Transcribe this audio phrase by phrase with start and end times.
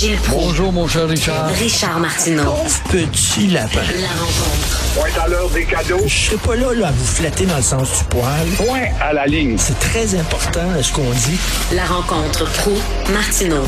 [0.00, 0.46] Gilles Proulx.
[0.46, 1.48] Bonjour, mon cher Richard.
[1.48, 2.54] Richard Martineau.
[2.90, 3.82] Petit lapin.
[4.00, 4.80] La rencontre.
[4.94, 6.00] Point à l'heure des cadeaux.
[6.06, 8.48] Je serai pas là, là à vous flatter dans le sens du poil.
[8.56, 9.58] Point à la ligne.
[9.58, 11.38] C'est très important ce qu'on dit.
[11.74, 12.72] La rencontre pro
[13.12, 13.66] martineau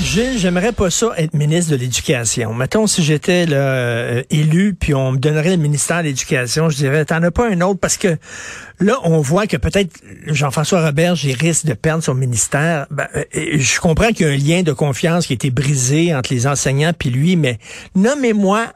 [0.00, 2.52] Gilles, j'aimerais pas ça être ministre de l'Éducation.
[2.52, 7.04] Mettons, si j'étais euh, élu, puis on me donnerait le ministère de l'Éducation, je dirais,
[7.04, 8.16] t'en as pas un autre, parce que
[8.80, 12.86] là, on voit que peut-être Jean-François Robert, il risque de perdre son ministère.
[12.90, 13.24] Ben, euh,
[13.56, 16.46] je comprends qu'il y a un lien de confiance qui a été brisé entre les
[16.48, 17.58] enseignants puis lui, mais
[17.94, 18.72] nommez-moi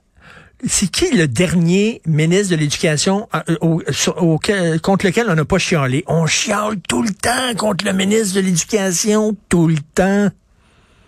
[0.67, 3.83] c'est qui le dernier ministre de l'Éducation euh, au,
[4.17, 4.41] au,
[4.83, 6.03] contre lequel on n'a pas chialé?
[6.09, 10.31] On chiale tout le temps contre le ministre de l'Éducation, tout le temps.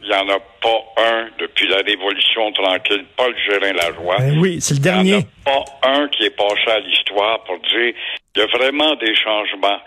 [0.03, 4.17] Il n'y en a pas un depuis la Révolution tranquille, Paul Gérin-Lajoie.
[4.19, 5.11] Ben oui, c'est le dernier.
[5.11, 7.93] Il n'y en a pas un qui est passé à l'histoire pour dire
[8.33, 9.81] qu'il y a vraiment des changements.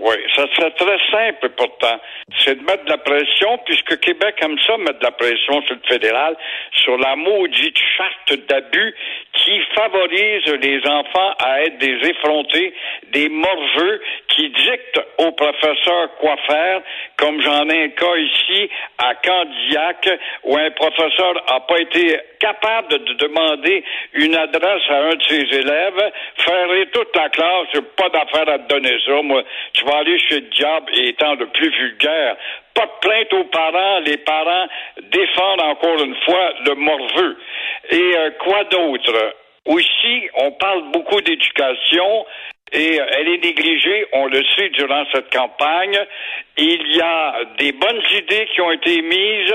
[0.00, 2.00] Oui, ça serait très simple pourtant.
[2.44, 5.74] C'est de mettre de la pression, puisque Québec aime ça, mettre de la pression sur
[5.74, 6.36] le fédéral,
[6.84, 8.94] sur la maudite charte d'abus
[9.38, 12.74] qui favorise les enfants à être des effrontés,
[13.12, 16.82] des morveux, qui dictent aux professeurs quoi faire,
[17.16, 20.08] comme j'en ai un cas ici à Candiac,
[20.44, 25.56] où un professeur n'a pas été capable de demander une adresse à un de ses
[25.56, 30.18] élèves, faire toute la classe, pas d'affaire à te donner ça, moi, tu vas aller
[30.18, 32.36] chez le diable et étant le plus vulgaire.
[32.78, 34.68] Pas plainte aux parents, les parents
[35.10, 37.36] défendent encore une fois le morveux.
[37.90, 39.34] Et euh, quoi d'autre?
[39.66, 42.24] Aussi, on parle beaucoup d'éducation
[42.70, 45.98] et euh, elle est négligée, on le sait durant cette campagne.
[46.56, 49.54] Il y a des bonnes idées qui ont été mises,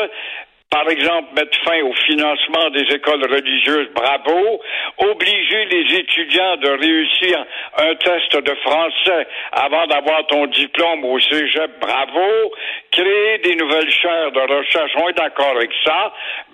[0.73, 4.59] par exemple, mettre fin au financement des écoles religieuses, bravo.
[4.97, 7.45] Obliger les étudiants de réussir
[7.77, 12.51] un test de français avant d'avoir ton diplôme au cégep, bravo.
[12.89, 16.11] Créer des nouvelles chaires de recherche, on est d'accord avec ça.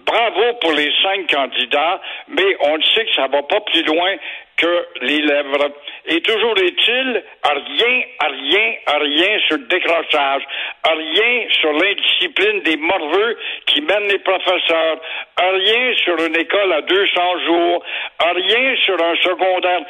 [0.09, 4.15] Bravo pour les cinq candidats, mais on le sait que ça va pas plus loin
[4.57, 5.71] que les lèvres.
[6.07, 10.41] Et toujours est-il, rien, rien, rien sur le décrochage,
[10.83, 14.99] rien sur l'indiscipline des morveux qui mènent les professeurs,
[15.37, 17.83] rien sur une école à 200 jours,
[18.19, 19.81] rien sur un secondaire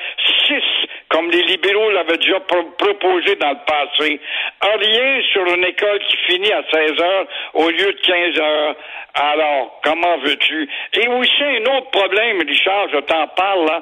[0.48, 0.62] 6,
[1.10, 4.20] comme les libéraux l'avaient déjà proposé dans le passé,
[4.62, 8.76] rien sur une école qui finit à 16 heures au lieu de 15 heures.
[9.14, 10.70] Alors, comment veux-tu?
[10.94, 13.82] Et aussi, un autre problème, Richard, je t'en parle,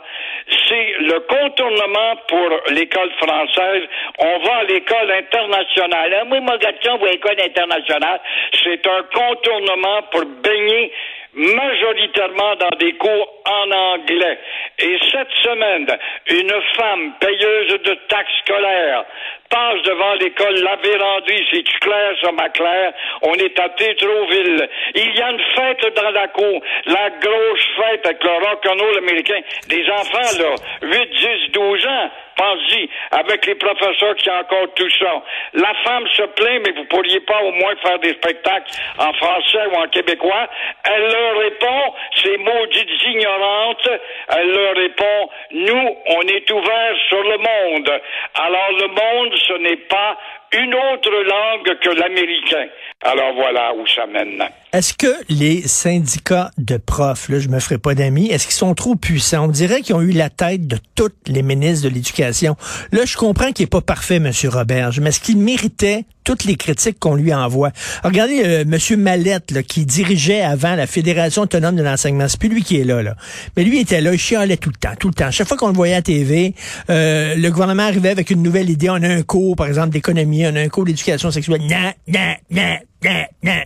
[0.67, 3.83] c'est le contournement pour l'école française.
[4.19, 6.17] On va à l'école internationale.
[6.21, 8.21] Ah, moi, garçon va à l'école internationale.
[8.63, 10.91] C'est un contournement pour baigner
[11.33, 14.39] majoritairement dans des cours en anglais.
[14.79, 15.87] Et cette semaine,
[16.31, 19.05] une femme payeuse de taxes scolaires
[19.49, 22.93] passe devant l'école La Vérandrie, c'est-tu clair, ça, ma Claire?
[23.21, 24.69] On est à Tétroville.
[24.95, 29.39] Il y a une fête dans la cour, la grosse fête avec le rock'n'roll américain.
[29.67, 32.09] Des enfants, là, 8, 10, 12 ans.
[32.37, 35.23] Pense-y, avec les professeurs qui ont encore tout ça.
[35.53, 39.65] La femme se plaint, mais vous pourriez pas au moins faire des spectacles en français
[39.71, 40.47] ou en québécois.
[40.83, 43.89] Elle leur répond, ces maudites ignorantes,
[44.29, 48.01] elle leur répond, nous, on est ouverts sur le monde.
[48.35, 50.17] Alors le monde, ce n'est pas
[50.53, 52.67] une autre langue que l'américain.
[53.01, 54.43] Alors voilà où ça mène.
[54.73, 58.73] Est-ce que les syndicats de profs, là, je me ferai pas d'amis, est-ce qu'ils sont
[58.73, 59.45] trop puissants?
[59.45, 62.55] On dirait qu'ils ont eu la tête de tous les ministres de l'Éducation.
[62.91, 64.31] Là, je comprends qu'il n'est pas parfait, M.
[64.45, 67.71] Roberge, mais est-ce qu'il méritait toutes les critiques qu'on lui envoie?
[68.03, 69.01] regardez euh, M.
[69.01, 72.27] Mallette, qui dirigeait avant la Fédération autonome de l'enseignement.
[72.27, 73.15] C'est plus lui qui est là, là.
[73.55, 75.31] Mais lui était là, il chialait tout le temps, tout le temps.
[75.31, 76.53] Chaque fois qu'on le voyait à TV,
[76.89, 78.89] euh, le gouvernement arrivait avec une nouvelle idée.
[78.89, 81.61] On a un cours, par exemple, d'économie, on a un cours d'éducation sexuelle.
[81.61, 83.61] Non, non, non, non, non.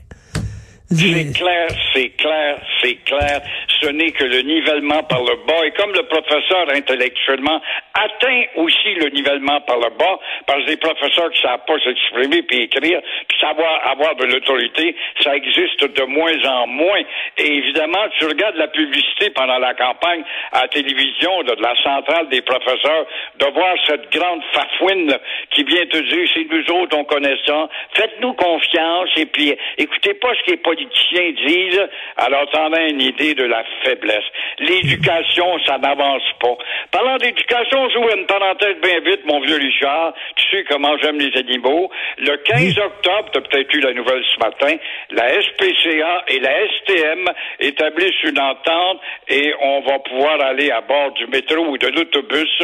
[0.93, 3.41] C'est clair, c'est clair, c'est clair.
[3.79, 5.65] Ce n'est que le nivellement par le bas.
[5.65, 7.61] Et comme le professeur intellectuellement
[7.93, 12.43] atteint aussi le nivellement par le bas, parce que les professeurs qui savent pas s'exprimer
[12.43, 17.01] puis écrire, puis savoir avoir de l'autorité, ça existe de moins en moins.
[17.37, 22.27] Et évidemment, tu regardes la publicité pendant la campagne à la télévision de la centrale
[22.27, 23.05] des professeurs,
[23.39, 25.17] de voir cette grande fafouine
[25.51, 30.15] qui vient te dire, c'est nous autres, on connaît ça, faites-nous confiance, et puis écoutez
[30.15, 31.87] pas ce qui est politique politiciens disent,
[32.17, 34.23] alors t'en as une idée de la faiblesse.
[34.59, 36.57] L'éducation, ça n'avance pas.
[36.91, 40.13] Parlant d'éducation, j'ouvre une parenthèse bien vite, mon vieux Richard.
[40.35, 41.89] Tu sais comment j'aime les animaux.
[42.17, 44.75] Le 15 octobre, tu as peut-être eu la nouvelle ce matin,
[45.11, 47.25] la SPCA et la STM
[47.59, 52.57] établissent une entente et on va pouvoir aller à bord du métro ou de l'autobus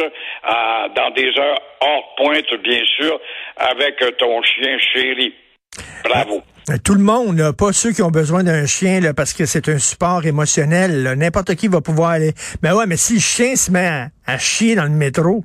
[0.94, 3.20] dans des heures hors pointe, bien sûr,
[3.56, 5.34] avec ton chien chéri.
[6.04, 6.42] Bravo.
[6.70, 9.46] Euh, Tout le monde, là, pas ceux qui ont besoin d'un chien là, parce que
[9.46, 11.14] c'est un support émotionnel.
[11.16, 12.32] N'importe qui va pouvoir aller.
[12.62, 15.44] Mais ouais, mais si le chien se met à, à chier dans le métro,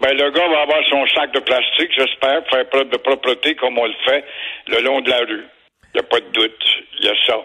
[0.00, 3.54] Ben, le gars va avoir son sac de plastique, j'espère, pour faire preuve de propreté
[3.54, 4.24] comme on le fait
[4.68, 5.44] le long de la rue.
[5.94, 6.64] Il n'y a pas de doute.
[6.98, 7.36] Il y a ça.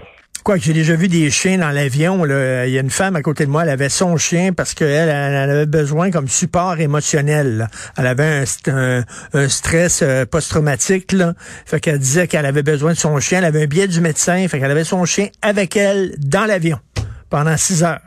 [0.48, 2.24] Quoi que j'ai déjà vu des chiens dans l'avion.
[2.26, 5.10] Il y a une femme à côté de moi, elle avait son chien parce qu'elle
[5.10, 7.58] elle avait besoin comme support émotionnel.
[7.58, 7.68] là.
[7.98, 9.04] Elle avait un, st- un-
[9.34, 11.14] un stress euh, post-traumatique.
[11.66, 13.40] Fait qu'elle disait qu'elle avait besoin de son chien.
[13.40, 14.48] Elle avait un billet du médecin.
[14.48, 16.78] Fait qu'elle avait son chien avec elle dans l'avion
[17.30, 18.00] pendant six heures.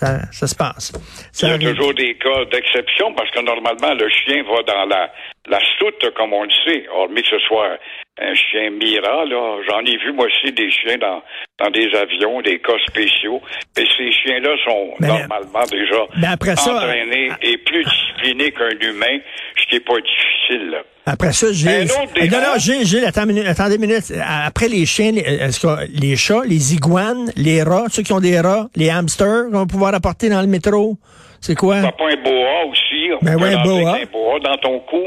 [0.00, 0.90] Ça, ça se passe.
[1.30, 1.76] Ça Il y a arrive.
[1.76, 5.12] toujours des cas d'exception parce que normalement, le chien va dans la,
[5.46, 7.78] la soute, comme on le sait, hormis ce soit
[8.20, 9.56] un chien Mira, là.
[9.68, 11.22] J'en ai vu, moi aussi, des chiens dans,
[11.58, 13.40] dans des avions, des cas spéciaux.
[13.78, 18.68] Et ces chiens-là sont Mais- normalement déjà Mais après ça- entraînés et plus disciplinés qu'un
[18.86, 19.18] humain,
[19.56, 20.78] ce qui n'est pas difficile, là.
[21.04, 21.84] Après ça, j'ai.
[22.14, 22.36] Débat.
[22.36, 24.12] Non, non, j'ai, j'ai, attendez une minute.
[24.24, 28.38] Après les chiens, est-ce que les chats, les iguanes, les rats, ceux qui ont des
[28.38, 30.96] rats, les hamsters, qu'on va pouvoir apporter dans le métro?
[31.40, 31.80] C'est quoi?
[31.82, 33.08] T'as pas un boa aussi?
[33.20, 33.96] Ben ouais, un boa.
[33.96, 35.02] Un boa dans ton cou.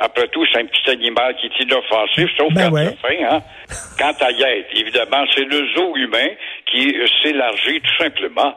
[0.00, 2.96] Après tout, c'est un petit animal qui est inoffensif, sauf Ben quand ouais.
[3.02, 3.42] faim, hein.
[3.98, 6.28] Quand t'as guette, évidemment, c'est le zoo humain
[6.66, 8.54] qui euh, s'élargit tout simplement.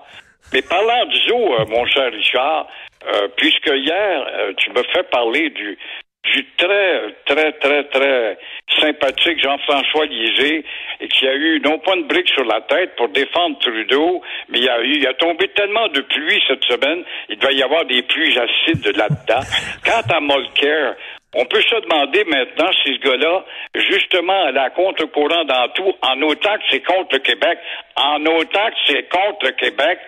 [0.53, 2.67] Mais parlant du zoo, euh, mon cher Richard,
[3.07, 5.77] euh, puisque hier, euh, tu me fais parler du
[6.23, 8.37] du très, très, très, très
[8.79, 10.63] sympathique Jean-François Lisée,
[10.99, 14.59] et qui a eu non pas une brique sur la tête pour défendre Trudeau, mais
[14.59, 17.85] il a eu, il a tombé tellement de pluie cette semaine, il devait y avoir
[17.85, 19.41] des pluies acides là-dedans.
[19.83, 20.95] Quant à Mulcair,
[21.33, 23.45] on peut se demander maintenant si ce gars-là,
[23.75, 27.57] justement, elle a contre-courant dans tout, en autant que c'est contre le Québec,
[27.95, 29.99] en autant que c'est contre le Québec,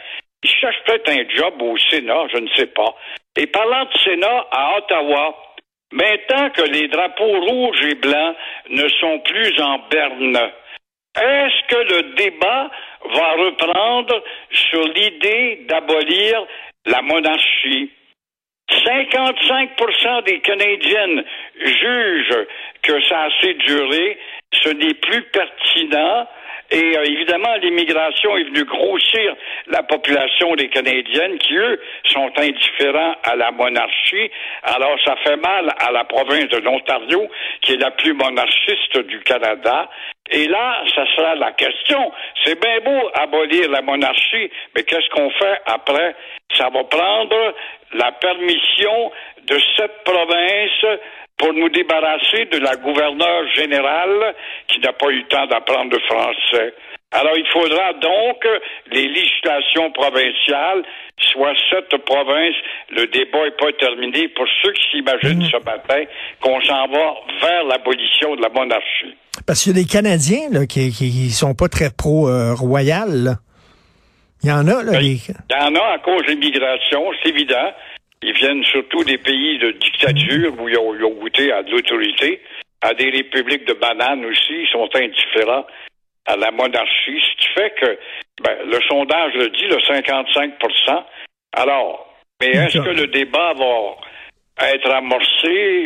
[0.44, 2.96] il cherche peut-être un job au Sénat, je ne sais pas.
[3.38, 5.36] Et parlant de Sénat, à Ottawa,
[5.94, 8.36] maintenant que les drapeaux rouges et blancs
[8.70, 10.52] ne sont plus en berne,
[11.16, 12.70] est-ce que le débat
[13.14, 16.46] va reprendre sur l'idée d'abolir
[16.86, 17.92] la monarchie?
[18.70, 21.24] 55% des Canadiennes
[21.64, 22.46] jugent
[22.82, 24.18] que ça a assez duré,
[24.52, 26.28] ce n'est plus pertinent.
[26.72, 29.36] Et euh, évidemment, l'immigration est venue grossir
[29.68, 34.32] la population des Canadiennes qui, eux, sont indifférents à la monarchie.
[34.64, 37.30] Alors, ça fait mal à la province de l'Ontario,
[37.62, 39.90] qui est la plus monarchiste du Canada.
[40.32, 42.12] Et là, ça sera la question.
[42.44, 46.16] C'est bien beau abolir la monarchie, mais qu'est-ce qu'on fait après?
[46.58, 47.54] Ça va prendre
[47.94, 49.12] la permission
[49.48, 51.00] de cette province
[51.38, 54.36] pour nous débarrasser de la gouverneure générale
[54.68, 56.74] qui n'a pas eu le temps d'apprendre le français.
[57.12, 58.44] Alors, il faudra donc
[58.92, 60.84] les législations provinciales
[61.32, 62.56] soient cette province.
[62.90, 66.04] Le débat n'est pas terminé pour ceux qui s'imaginent ce matin
[66.42, 69.16] qu'on s'en va vers l'abolition de la monarchie.
[69.46, 73.38] Parce qu'il y a des Canadiens là, qui, qui, qui sont pas très pro-royal.
[74.44, 75.00] Il y en a, là.
[75.00, 75.20] des- Il
[75.52, 77.72] y en a à cause de l'immigration, c'est évident.
[78.22, 81.72] Ils viennent surtout des pays de dictature où ils ont, ils ont goûté à de
[81.72, 82.42] l'autorité,
[82.82, 84.54] à des républiques de bananes aussi.
[84.64, 85.66] Ils sont indifférents
[86.26, 87.98] à la monarchie, ce qui fait que
[88.44, 91.04] ben, le sondage le dit, le 55%
[91.56, 92.10] Alors,
[92.42, 95.86] mais est-ce que le débat va être amorcé?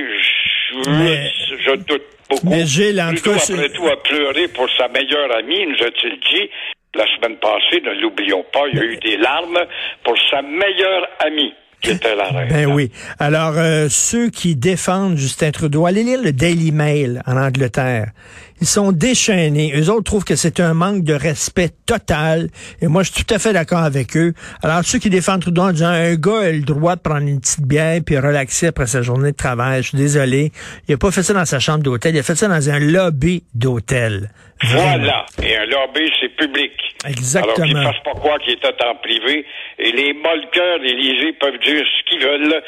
[0.70, 1.32] Je, Mais-
[1.66, 2.50] je doute beaucoup.
[2.50, 6.20] Mais Gilles, en tout cas, après tout, a pleuré pour sa meilleure amie, nous a-t-il
[6.20, 6.50] dit
[6.98, 9.60] la semaine passée, ne l'oublions pas, il y a eu des larmes
[10.04, 12.50] pour sa meilleure amie, qui était la reine.
[12.50, 12.92] Ben oui.
[13.20, 18.12] Alors, euh, ceux qui défendent Justin Trudeau, allez lire le Daily Mail en Angleterre.
[18.60, 19.74] Ils sont déchaînés.
[19.76, 22.50] Eux autres trouvent que c'est un manque de respect total.
[22.82, 24.34] Et moi, je suis tout à fait d'accord avec eux.
[24.64, 27.40] Alors, ceux qui défendent Trudeau en disant un gars a le droit de prendre une
[27.40, 30.52] petite bière puis relaxer après sa journée de travail, je suis désolé.
[30.88, 32.16] Il a pas fait ça dans sa chambre d'hôtel.
[32.16, 34.30] Il a fait ça dans un lobby d'hôtel.
[34.64, 35.26] Voilà.
[35.44, 36.72] Et un lobby, c'est public.
[37.06, 37.54] Exactement.
[37.54, 39.46] Alors qu'ils ne fassent pas quoi qu'il était en privé.
[39.78, 42.64] Et les molleteurs, les lisés peuvent dire ce qu'ils veulent.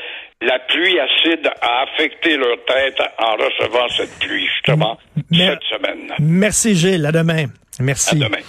[0.50, 4.98] La pluie acide a affecté leur tête en recevant cette pluie, justement,
[5.30, 6.12] Mais- cette semaine.
[6.20, 7.06] Merci Gilles.
[7.06, 7.46] À demain.
[7.80, 8.16] Merci.
[8.16, 8.40] À demain.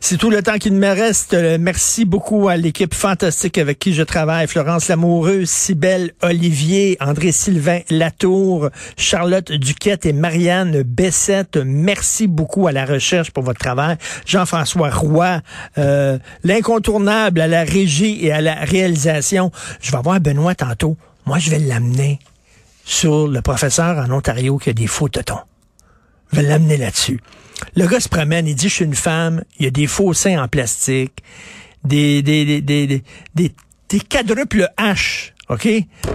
[0.00, 1.34] C'est tout le temps qu'il me reste.
[1.34, 4.46] Euh, Merci beaucoup à l'équipe fantastique avec qui je travaille.
[4.48, 11.58] Florence Lamoureux, Cybelle Olivier, André-Sylvain Latour, Charlotte Duquette et Marianne Bessette.
[11.62, 13.96] Merci beaucoup à la recherche pour votre travail.
[14.26, 15.40] Jean-François Roy,
[15.76, 19.50] euh, l'incontournable à la régie et à la réalisation.
[19.82, 20.96] Je vais voir Benoît tantôt.
[21.30, 22.18] Moi, je vais l'amener
[22.84, 25.38] sur le professeur en Ontario qui a des faux totons.
[26.32, 27.20] Je vais l'amener là-dessus.
[27.76, 30.12] Le gars se promène, il dit, je suis une femme, il y a des faux
[30.12, 31.22] seins en plastique,
[31.84, 33.04] des, des, des, des,
[33.36, 33.52] des,
[33.88, 35.68] des, quadruples H, OK?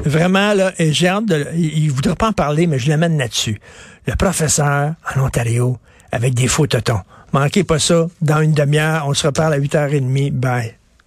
[0.03, 1.47] Vraiment, là, j'ai hâte de...
[1.55, 3.61] Il voudrait pas en parler, mais je l'amène là-dessus.
[4.07, 5.77] le professeur en Ontario
[6.11, 6.99] avec des faux totons.
[7.31, 8.07] Manquez pas ça.
[8.21, 10.31] Dans une demi-heure, on se reparle à 8h30.
[10.31, 10.75] Bye.